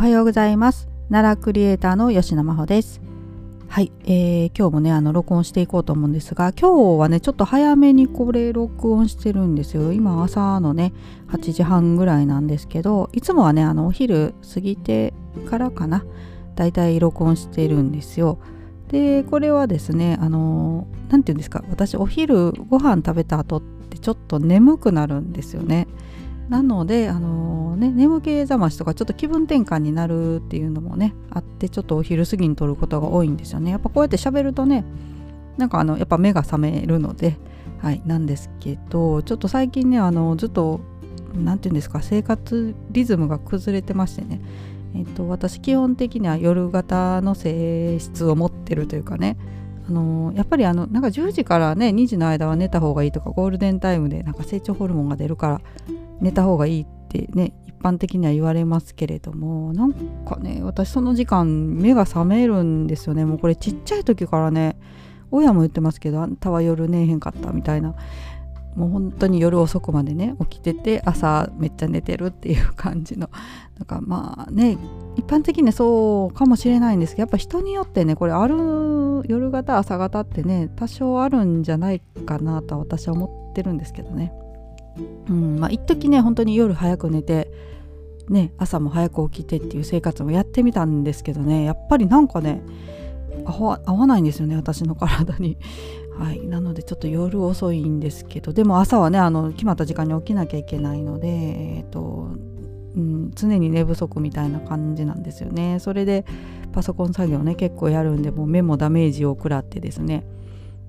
[0.00, 0.88] おはようございます。
[1.10, 3.02] 奈良クリエイターの吉野真帆です。
[3.68, 9.92] はい、えー、今日もねあの録音していこうと思うんですが今日はねちょっと早めにこれ録音してるんですよ。
[9.92, 10.94] 今朝のね
[11.28, 15.12] 8時半ぐらいなんですけどいつもはねあのお昼過ぎて
[15.50, 16.02] からかな。
[16.54, 18.38] だいたい録音してるんですよ。
[18.88, 25.88] でこれはですねあの何て言うんですか私お昼ご飯食べた後ってちょっと眠くなるんですよね。
[26.50, 33.70] なのであのね眠気覚ましとかちょっと気分転換になるっていうのもねあってちょっとお昼過ぎに撮ることが多いんですよね。
[33.70, 34.84] やっぱこうやって喋るとね
[35.56, 37.36] なんかあのやっぱ目が覚めるので
[37.78, 40.80] はいなんですけどちょっと最近ねあのずっと
[41.34, 44.40] 何て言うんですか生活リズムが崩れてましてね
[44.96, 49.36] えっと私基本的には夜型の性質を持ってるというかね
[49.88, 55.60] あのやっぱりあのなんか10時からね2時の間は寝た方がいいとかゴールデンタイムでなんか成長ホルモンが出るから
[56.20, 59.92] 寝た方がいいってね一般的には言われますけれどもなん
[60.24, 63.24] かね私その時間目が覚めるんですよね。
[63.24, 64.76] もうこれちっちゃい時からね
[65.30, 67.94] 親も言ってますけどあんたは夜寝えへんかったみたいな。
[68.76, 73.28] もう本当に夜遅くまでね起きてて朝めっちゃ寝てるっていう感じの。
[73.76, 74.78] なんかまあね
[75.16, 84.32] 一般的にそうかもしれないんですけどやっぱ人によってねこれある夜型朝型ってね多少あるんじゃないかなと私は思ってるんですけどね。
[85.28, 87.50] うんまあ一時ね本当に夜早く寝て
[88.28, 92.62] ね朝も早く起きてっていう生活もやってみたんですけどねやっぱりなんかね
[93.44, 95.56] 合わないんですよね私の体に。
[96.18, 102.28] はい、なのでちょっと夜遅いんですけどでも朝はねあの決まった時間に起きなきゃいけないので、えーと
[102.94, 105.78] うん、常に寝不足みたいな感じなんですよね。
[105.78, 106.26] それで
[106.72, 110.24] パソコン作業ね結構やるんでもう目もダメージを食らってですね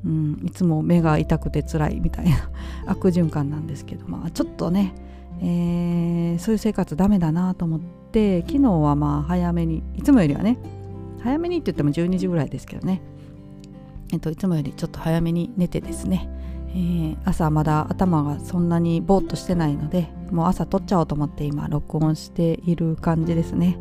[0.06, 2.50] うん、いつも目が痛くて辛いみたいな
[2.88, 4.94] 悪循環なんですけど、まあ、ちょっとね、
[5.42, 7.80] えー、そういう生活ダメだなと思っ
[8.12, 10.58] て昨日はまあ早めにいつもよりはね
[11.22, 13.02] 早めにって言っても12時ぐらいですけどね、
[14.12, 16.28] えっと、いつもよりちょっと早めに寝てですね、
[16.70, 23.78] えー、朝まだ頭がそんなにぼーっとしてないのでもう朝撮っちゃおうと思って今録音している感じですね。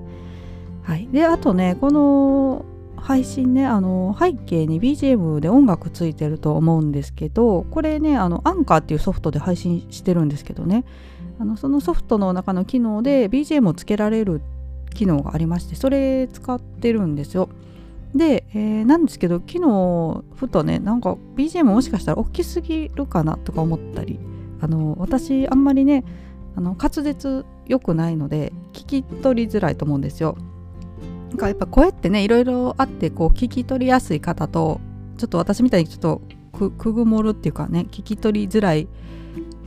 [0.82, 2.64] はい、であとねこの
[3.02, 10.84] 配信ねあの背景に BGM で音楽ついてると思うんですけどこれねあのアンカーっていうソフトで配信してるんですけどね。
[11.38, 14.42] あのそのソフトの中の機能で BGM をつけられる
[14.94, 17.48] 機能がありましてそれ使ってるんですよ。
[18.14, 24.18] で、えー、なんですけど昨日ふとねなんか BGM もしかしたら大きすぎるかなとか思ったり
[24.60, 26.04] あの私あんまりね
[26.56, 30.36] あの滑舌良くないので聞き取りづらいと思うんですよ。
[31.30, 34.80] なんかやっぱ声ってねいろいろあってこう聞き取りやすい方と
[35.16, 38.88] ちょっと私みたいにちょっとくくぐもるっていうかね聞き取りづらい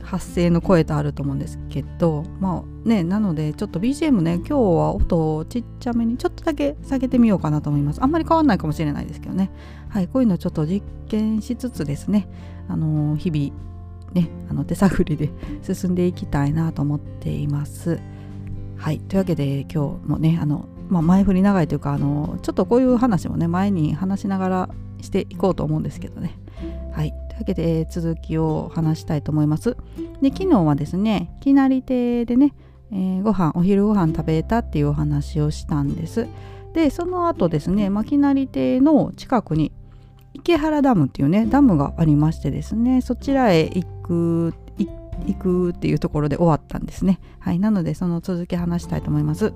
[0.02, 8.02] 発声の声とあると思うんですけどまあねなのでちょっと BGM ね今日は音をちっちゃめにちょっとだけ下げてみようかなと思います。
[8.02, 9.50] あんまり変わんないかもしれないですけどね。
[9.88, 12.28] はいこういうのちょっと実験しつつですね
[12.68, 15.30] あのー、日々ねあの手探りで
[15.62, 17.98] 進んでいきたいなと思っています。
[18.76, 24.68] はいというわけで今日もねあのまあ、前振り長いというかあのちょっとこういう話もね前に話しながら
[25.00, 26.38] していこうと思うんですけどね。
[26.92, 29.76] はいというわけで続きを話したいと思います。
[30.22, 32.54] で昨日はですねきなり亭でね、
[32.92, 36.26] えー、ご飯お昼ご飯食べたっていうお話をしたんです。
[36.74, 39.72] でその後ですね、まあ、きなり亭の近くに
[40.32, 44.54] 池原ダムっていうねダムがありましてですねそちらへ行く
[45.26, 47.20] 行くっていうところで終わったんですね。
[47.38, 49.52] はい、なのでその続き話したいと思います。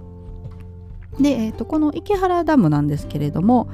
[1.20, 3.68] で、えーと、この池原ダムなんですけれども、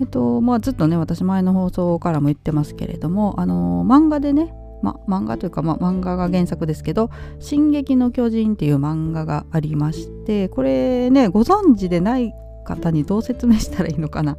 [0.00, 7.10] えーとまあ、ずっとね私前の放送からも言ってますけれども、あのー、漫画でね、ま、漫画というか、ま、漫画が原作ですけど
[7.40, 12.32] 「進撃の巨人」っていう漫画がありましてこれねご存知でない
[12.64, 14.36] 方にどう説明したらいいのかな。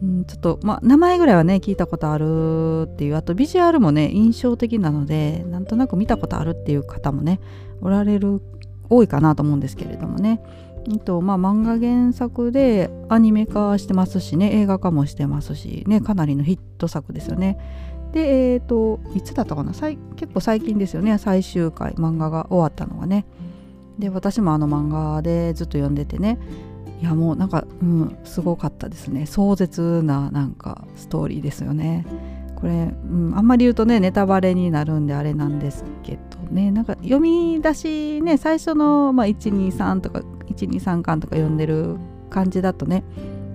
[0.00, 7.40] うん、ちょっとまあ名前ぐらいはね聞いたことあるっていうあとビジュアルもね印象的なのでなんとなく見たことあるっていう方もね
[7.80, 8.40] おられる
[8.88, 10.40] 多いかなと思うんですけれどもね
[10.96, 17.58] とまあ、漫画原作でアニメ化してますしね映画化もしてますしねかなりのヒット作ですよね。
[18.12, 23.26] でえっ、ー、といつだったかな結構最近ですよね最終回漫画が終わったのがね。
[23.98, 26.38] で私もあの漫画でずっと読んでてね
[27.00, 32.06] いやもうなんかうんすごかったですね壮絶ななんかストーリーですよね。
[32.56, 40.22] これ、うん、あんまり言うとねネタバレになるんであれなんですけどねなんか読み出しね最初の、まあ、123とか
[40.66, 41.96] 123巻とか読んでる
[42.30, 43.04] 感じだとね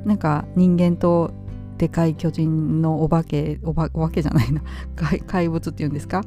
[0.05, 1.31] なんか人間と
[1.77, 4.61] でかい巨人のお化けお化けじゃないな。
[5.27, 6.23] 怪物っていうんですか？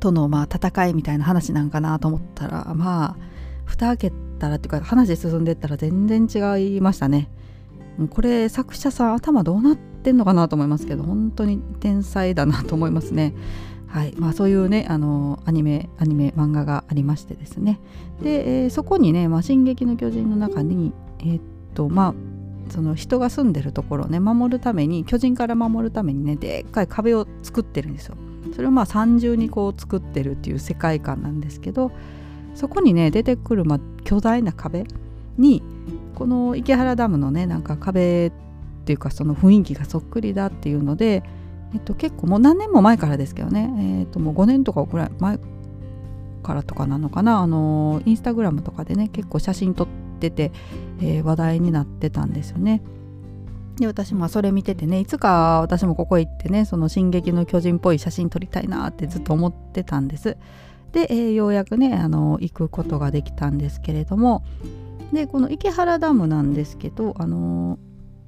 [0.00, 3.16] とのまあ戦いみたいな話なんかなと思ったらまあ
[3.64, 7.30] 蓋開けたらっていうか話進んでったら全然違いましたね。
[8.10, 13.34] これ作者さん頭どうなってんのかなと思いますけど本当に天才だなと思いますね。
[13.94, 17.78] はいまあ、そういうねあのアニメアニメ漫画がありましてですね
[18.20, 21.42] で、えー、そこにね「まあ、進撃の巨人」の中にえー、っ
[21.74, 22.14] とまあ
[22.72, 28.16] その人が住んでるところをね守るために巨人から守るためにねでっかい壁を作ってるんですよ。
[28.56, 31.92] それをまあ三重にこう作ってるっていう世界観なんですけど
[32.56, 34.86] そこにね出てくる、まあ、巨大な壁
[35.38, 35.62] に
[36.16, 38.32] この池原ダムのねなんか壁っ
[38.86, 41.22] ていうかその雰囲気がそっくりだっていうので、
[41.74, 45.38] えっと、結構もう何年も前からですけどね、え、っともう5年とかぐらい前
[46.44, 49.88] からとかなのかなあのインスタグラムとかでね結構写真撮っ
[50.20, 50.52] てて、
[51.00, 52.82] えー、話題になってたんですよね。
[53.76, 60.36] で私もそれ見ててねいつか私もここ行ってねその「進撃の巨人」っぽい写真撮りたいなってずっと思ってたんです。
[60.92, 64.44] で、えー、ようやくねあの行くことができたんですけれども
[65.12, 67.80] でこの池原ダムなんですけどあの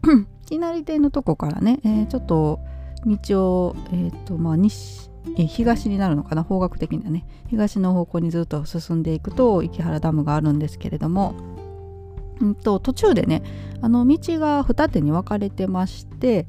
[0.46, 2.58] きなり亭のとこからね、えー、ちょっと
[3.06, 7.26] 道を、えーとまあ西、え、東になるのかな方角的にはね。
[7.48, 11.34] 東の方向にずっと進んでいくと池原ダムがあるんですけれども。
[12.40, 13.42] うんと、途中でね
[13.80, 16.46] あの道が二手に分かれてまして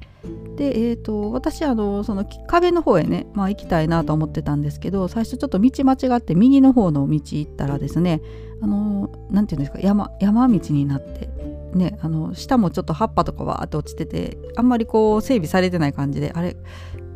[0.57, 8.21] で、えーと、私あのその壁の方へね、まあ、行きたいなと思ってたんですけど最初ちょっと道間違って右の方の道行ったらですね
[8.61, 11.29] あのなんていうんですか山山道になって
[11.73, 16.55] ねあの下もちょっと葉っぱとかわーって落ちててあんまりこう整備されてない感じであれ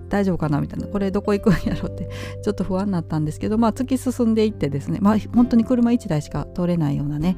[0.10, 0.60] 大丈夫かな？
[0.60, 0.88] みたいな。
[0.88, 1.88] これどこ行くんやろ？
[1.88, 2.10] って
[2.44, 5.00] ちょっと不安になったんですけどまあ突き進んでいってですね。
[5.02, 7.38] まあ本当に車1台しか通れないようなね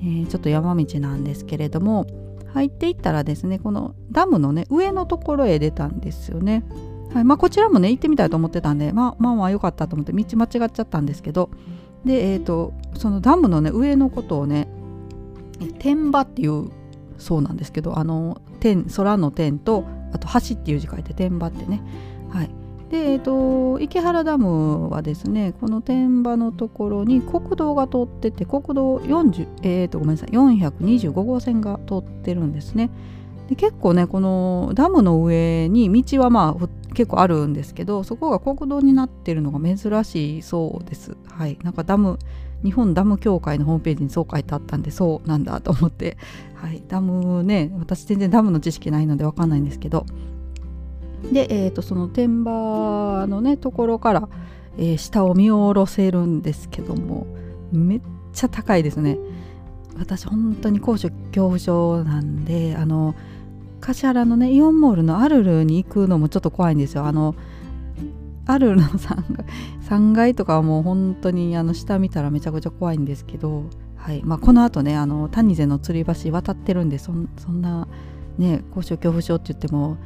[0.00, 2.06] えー、ちょっと山道なんですけれども
[2.54, 6.64] 入っていったらですねこのダムのね上のところへ出たんですよね。
[7.12, 11.50] はいまあ、こちらもね行ってみたいと思ってたんでまあまあまあ良かったと思って道間違っちゃったんですけど
[12.04, 14.68] でえっ、ー、とそのダムのね上のことをね
[15.66, 16.70] 天場っていう
[17.18, 21.82] そうなんですけどあの天空の天とあと橋っていう字書いて天場ってね
[22.30, 22.50] はい
[22.90, 32.90] で、えーと、池原ダムはですねこの天場のところに国道が通ってて国道40、えーと、ごめんなさい425号線が通ってるんですね。
[33.48, 41.16] で結構ねこのダムの上に道はまあ結構あるんですけどそこが国道になってるのが珍しいそうです。
[41.30, 42.18] はいなんかダム
[42.64, 46.16] 日本ダム協会のホームページにそう書いてあったんでそうなんだと思って、
[46.54, 50.06] はい、ダムね私全然ダムの知識ないので分かんないんですけど。
[51.32, 54.28] で、えーと、その天場のねところから、
[54.76, 57.26] えー、下を見下ろせるんですけども
[57.72, 58.00] めっ
[58.32, 59.18] ちゃ高いですね。
[59.98, 63.16] 私本当に高所恐怖症なんであの
[63.80, 67.04] 橿原のねイオンモールのアルルに行くのもちょっと怖いんですよ。
[67.06, 67.34] あの
[68.46, 69.44] アルルの3階
[69.88, 73.64] ,3 階とかはもう本当にあの下見たらめちゃくちゃ怖いんですけど、
[73.96, 74.22] はい。
[74.24, 77.28] まあ、このあとねあの谷瀬の吊り橋渡ってるんでそん
[77.60, 77.88] な
[78.38, 79.96] ね高所恐怖症って言っても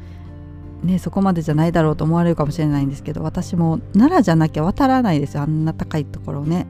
[0.82, 6.66] ね、そこまでじゃないだろうと思われるかもしれないんですけど私も奈良じゃなきゃ渡らないですよあんな高いところね。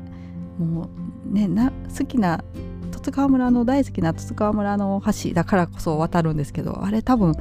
[0.58, 0.90] も
[1.30, 2.44] うねな好きな
[2.90, 7.34] 十津川村の大好きな十津川村の橋だからこそ渡るんですけどあれ多分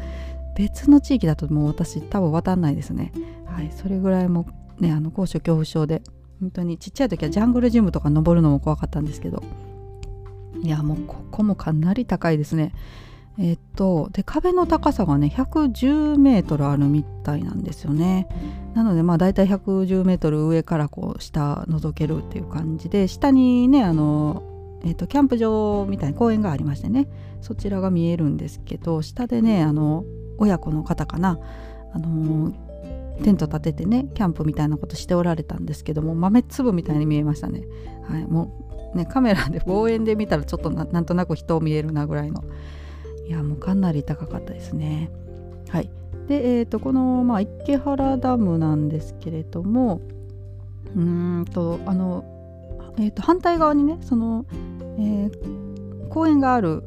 [0.56, 3.12] 別の地域だともう私多分渡んないですね。
[3.46, 3.72] はい。
[3.76, 4.46] それぐらいも
[4.82, 6.02] ねあの高所恐怖症で
[6.40, 9.42] 本当にちっちゃい時はジャングルジムとか登るのも怖かったんですけど。
[10.64, 12.74] いやもうここもかなり高いですね。
[13.40, 18.28] えっとで壁の高さがね110メートルあるみたいなんですよね。
[18.76, 24.44] なのでまあ大体110メートル上からこう下覗けるっていう感じで下にねあの
[24.84, 27.08] えっとキャンプ場みたいな公園がありましてね。
[27.42, 30.04] そちらが見えるんですけど下でねあの
[30.38, 31.40] 親子の方かな。
[31.94, 32.54] あの
[33.24, 37.64] テント立ててねキャンプみたいなことしておられたんですけども豆粒みたいに見えましたね。
[38.08, 38.52] はいも
[38.94, 42.44] うねカメラで 望遠で見たらちょっとなんとなく人を見えるなぐらいの。
[43.28, 45.10] いやもうかなり高かったですね。
[45.70, 45.90] はい。
[46.28, 50.02] で、えーと、この、まあ、池原ダムなんですけれども
[50.96, 52.24] うんとあの、
[52.98, 54.46] えーと、反対側にねその、
[54.98, 56.84] えー、公園がある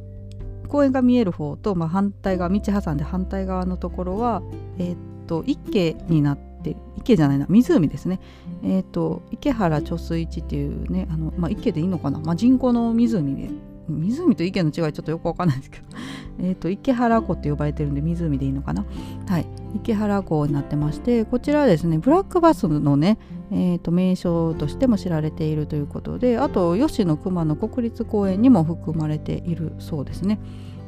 [0.69, 4.43] 公園が見える方と、まあ、反対側道挟んで反対側のところは、
[4.78, 8.21] えーと、池になって池じゃないな湖ですね、
[8.62, 13.50] えー、と池原貯水池っていうねあの、まあ、池でいいのかな、まあ、人工の湖で
[13.88, 15.85] 湖と池の違いちょっとよくわかんないですけど
[16.40, 18.85] えーと、池原湖って呼ばれてるんで湖でいいのかな。
[19.28, 19.47] はい。
[19.76, 23.19] 池原湖になってましてこちらはですねブラックバスのね、
[23.50, 30.38] えーと、名所としても知られているということであと吉野熊野国立公園にも含まれているそうですね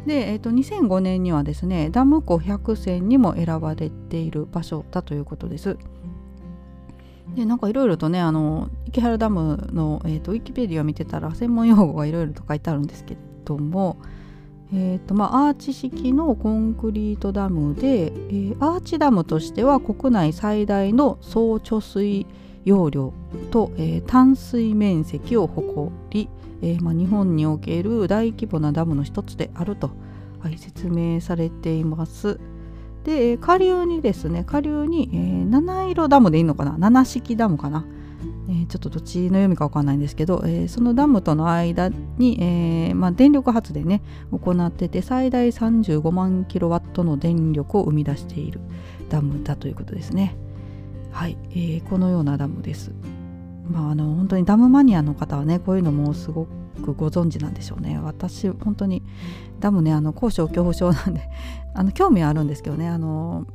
[0.06, 5.76] で、えーと、2005年にはですねダム湖100選にも選ばれている場所だということです。
[7.34, 13.98] でなんかいろいろとねあの池原ダムの、えーと、ウィキペディア見てたら専門用語がいろいろと書いてあるんですけれども、
[14.72, 22.26] えーとまあ、アーチ式のコンクリートダムで、えー、アーチダムとしては国内最大の総貯水
[22.64, 23.12] 容量
[23.50, 26.28] と、えー、淡水面積を誇り、
[26.62, 29.90] えーまあ、日本における大規模なダムの一つであると、
[30.40, 32.40] はい、説明されています。
[33.04, 36.76] で下流にですね下流に、えー、七色ダムでいいのかな？
[36.76, 37.86] 七式ダムかな、
[38.48, 48.60] えー、ちょっとどっちの読みか分かんないんですけど、えー、そのダムとの間に、えまあ、電力発電ね行ってて最大35万キロワットの電力を生み出している
[49.08, 50.36] ダムだということですね。
[51.12, 52.92] はい、え、このようなダムです。
[53.70, 56.46] まああの本当にダムマニアの方はねこういうのもすご
[56.84, 57.98] くご存知なんでしょうね。
[58.02, 59.02] 私本当に
[59.60, 61.28] ダムねあの高所恐怖症なんで
[61.74, 62.88] あの興味はあるんですけどね。
[62.88, 63.46] あの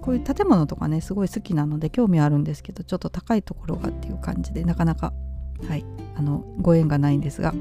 [0.00, 5.12] こういう建物とかねすごい好きなので興味はあるんですけどちょっと高いところがっていう感じでなかなか
[5.68, 5.84] はい
[6.16, 7.54] あのご縁がないんですが。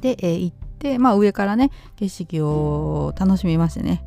[0.00, 4.04] で、えー、行ってまあ上からね景色を楽しみましてね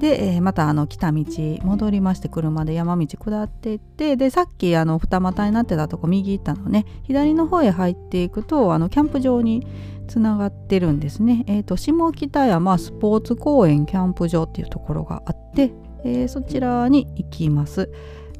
[0.00, 1.24] で、えー、またあの来た道
[1.62, 9.64] 戻りまして車で山道下っていってでさっきあの二股になってたとこ右行ったのね左の方へ入っていくとあのキャンプ場に
[10.08, 11.44] つながってるんですね。
[11.48, 15.72] えーと、下北山スポーツ公園キャンプ場っていうところがあって、
[16.04, 17.90] えー、そちらに行きます。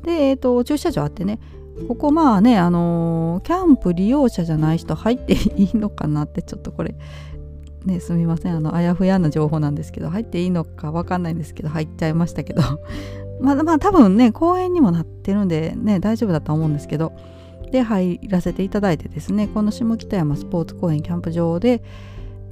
[0.05, 1.40] で、えーと、駐車場あってね
[1.88, 6.95] ここまあねあのー、キャンプ利用者じゃない人入っていいのかなってちょっとこれ
[7.87, 8.57] ねすみません。
[8.57, 12.62] あのあやふやな情報なんですけど入っていいのか分かんないんですけど入っちゃいましたけど。
[13.40, 17.12] まあまあ多分ね公園にもなってるんでね大丈夫だと思うんですけど。
[17.71, 21.83] で入らせていただいてですねこの下北山スポーツ公園キャンプ場で、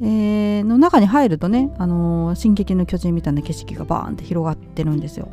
[0.01, 5.29] えー、の中に入るとね、あのー、進撃の巨人みたいな景色がバーンって広がってるんですよ。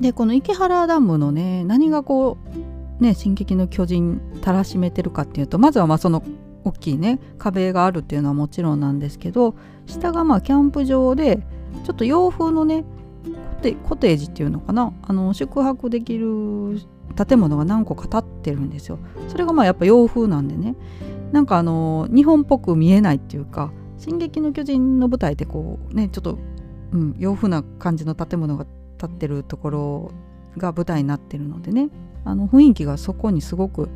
[0.00, 2.36] でこの池原ダムのね何がこ
[3.00, 6.22] うね進撃の巨人たらしめてるかっていうとまずはまあその
[6.66, 9.54] 大きいね壁があるっていうのはもちろんなんですけど
[9.86, 11.38] 下がまあキャンプ場で
[11.84, 12.84] ちょっと洋風のね
[13.84, 16.80] コテージっていうのかなあの宿泊できる
[17.16, 18.98] 建物が何個か建ってるんですよ。
[19.28, 20.76] それがまあやっぱ洋風なんでね。
[21.32, 26.38] なんかあの日本っぽく見えないっていうか「進撃の巨人」の舞台ってこうねちょっと、
[26.92, 28.66] うん、洋風な感じの建物が
[28.98, 30.10] 建ってるところ
[30.56, 31.88] が舞台になってるのでね。
[32.24, 33.88] あの雰囲気がそこにすごく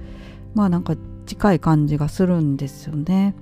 [0.54, 0.94] まあなんか
[1.30, 3.36] 近い感じがするんですよね。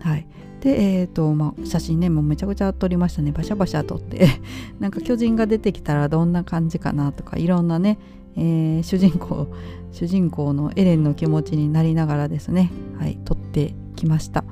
[0.00, 0.26] はい、
[0.60, 4.28] で、えーとまあ、写真ねもうめちゃくちゃ撮りましたねバシャバシャ撮って
[4.78, 7.98] なんか巨人が出てきたらどんな感じかなとかいろんなね、
[8.36, 9.48] えー、主人公
[9.90, 14.44] 主人公のエレンの気持ちになりながらですね、はい、撮ってきました。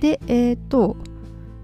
[0.00, 0.96] でえっ、ー、と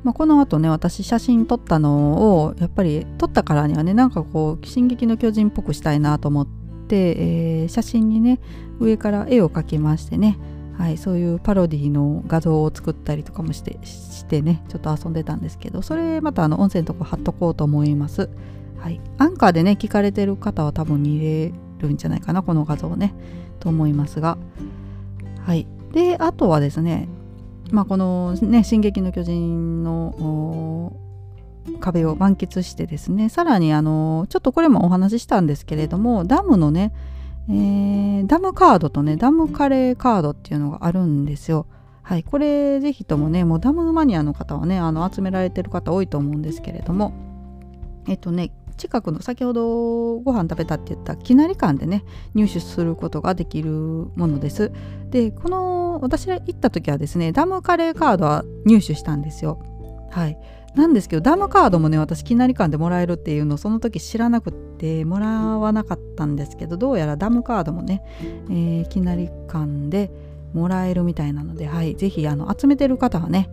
[0.04, 6.61] まあ、この後ね私写真撮ったのをやっぱり撮ったからにはねなんかこう「進撃の巨人」っぽくしたいなと思って、
[6.96, 8.40] えー、写真にね
[8.80, 10.38] 上から絵を描きましてね、
[10.78, 18.28] はい、そういうパロディの画像を作ったりとかもしてしてねちょっと遊んでたんですけどそれまたあの音声のとこ貼っとこうと思います。
[18.78, 23.14] はい、アンカーでね聞かれてる方は多分見れるんじゃないかなこの画像ね
[23.60, 24.38] と思いますが
[25.46, 27.08] はいであとはですね
[27.70, 30.96] まあこのね「進撃の巨人の」
[31.80, 36.92] 壁を満喫してですねさらにあのちょっとこれもお話ししたんですけれどもダムのね、
[37.48, 41.66] えー、ダムカードとねダムカレーカードっていうのがあるんですよ。
[42.04, 47.12] はい、これぜひともねもうダムマニアの方はねあの集められてる方多いと思うんですけれども
[48.08, 52.04] えっとね近くの先ほどご飯食べたって言ったきなり館でね
[52.34, 54.72] 入手することができるものです。
[55.10, 59.62] でこの私が行った時はですねダムカレーカードは入手したんですよ。
[60.10, 60.36] はい
[60.74, 65.26] なんですけどダムカードもね私きなり館でもらえるっていうのをその時知らなくてもら
[65.58, 68.02] わなかったんですけどどうやらダムカードもね、
[68.50, 70.10] えー、きなり館で
[70.54, 73.50] もらえるみたいなのではい是非あの集めてる方はね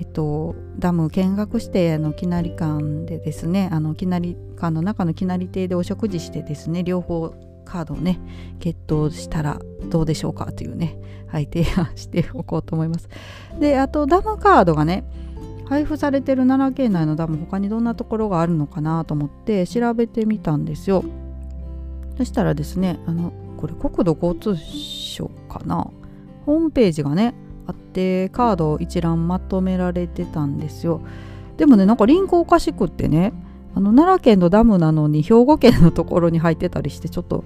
[0.00, 7.34] えっと、ダム見学してあのきなり館でですねあのきなり館の中のきなり亭でお食事してですね両方
[7.64, 8.20] カードをね
[8.60, 9.60] 決闘したら
[9.90, 10.96] どうでしょうかというね
[11.26, 13.08] はい提案しておこうと思います。
[13.58, 15.04] であとダムカードがね
[15.68, 21.04] 配布されてる奈良県内のダム他にどんなところがあるのかなと思って調べてみたんですよ。
[22.16, 25.90] そしたらですねあのこれ国土交通省かな？
[26.46, 27.34] ホームページがね
[27.66, 31.02] あってカード一覧まとめられてたんですよ。
[31.58, 33.32] でもねなんかリンクおかしくってね
[33.74, 37.44] あの奈良県のダムなのに兵庫県のところに入ってたりしてちょっと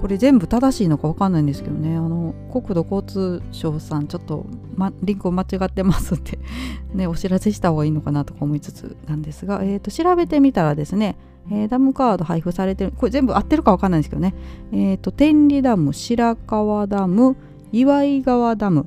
[0.00, 1.96] これ全部正しいのか分かんないんですけどね。
[1.96, 6.38] あの国土交通省さんちょっと、ま、リンクを間違ってますって
[6.94, 11.16] ねお知らせした方がいいのかなとか思いつつなんですが、えーと、調べてみたらですね
[11.50, 14.34] えー、ダムカード配布されてるこれ全部合ってるか分かんないんですけどね。
[14.72, 17.36] えっ、ー、と天理ダム白川ダム
[17.70, 18.86] 岩井川ダム、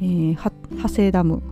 [0.00, 0.36] えー、
[0.82, 1.42] 長谷ダム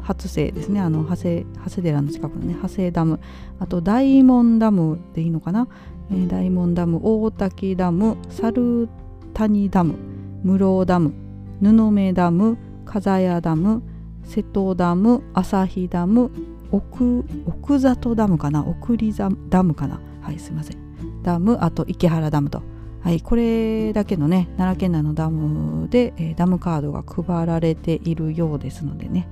[0.00, 0.80] 初生ですね。
[0.80, 3.20] あの長谷長谷寺の近くのね長谷ダム。
[3.58, 5.68] あと大門ダムでいいのかな、
[6.10, 8.88] えー、大門ダム大滝ダム猿
[9.32, 9.94] 谷ダム
[10.44, 11.14] 室尾ダム
[11.60, 13.82] 布目ダム風谷ダム
[14.24, 16.30] 瀬戸ダム旭ダム
[16.70, 18.66] 奥奥里ダムかな？
[18.66, 19.12] 奥里
[19.48, 20.00] ダムかな？
[20.20, 21.22] はいすいません。
[21.22, 22.62] ダムあと池原ダムと。
[23.04, 29.28] はいこれだけのね奈良県内のダムで、えー、ダムカードが配られているようですのでね。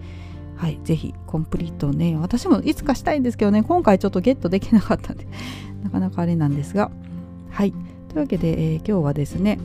[0.57, 5.27] はいぜひコンプリートね私もいつかしたいんですけどね今回ちょっとゲットできなかったんで
[5.83, 6.91] なかなかあれなんですが。
[7.51, 7.73] はい
[8.09, 9.59] というわけで、えー、今日はですね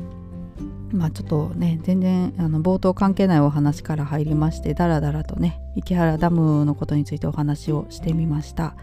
[0.94, 8.74] まあちょっとね全然あの冒頭関係ないお話から入りましてだらだらとね池原ダムのことについてお話をしてみました。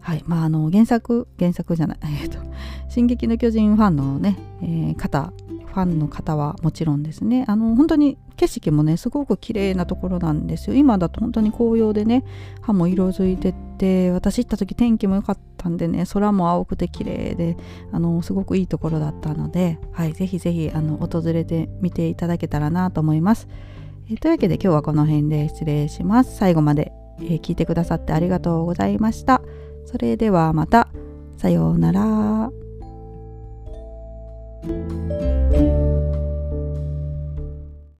[0.00, 0.24] はい。
[0.26, 1.98] まああの原作原作じゃない。
[2.22, 2.38] えっと
[2.88, 5.32] 「進撃の巨人」ファンのね、えー、方
[5.66, 7.44] ファンの方はもちろんですね。
[7.48, 10.76] あの本当に景色もねすごく綺麗なところなんですよ。
[10.76, 12.24] 今だと本当に紅葉でね
[12.60, 17.56] 葉も色づいてて私行った時天気も良かったんでね空も青くて綺麗で
[17.92, 23.48] あのすごくいいところだったので、はい、ぜひぜひあの訪れてみていただけたらなと思います、
[24.10, 26.36] えというわけで今日はこの辺で失礼します。
[26.36, 29.40] 最後まで、えー、聞いてくださってありがとうございました。
[29.86, 30.88] それではまた。
[31.36, 32.50] さようなら。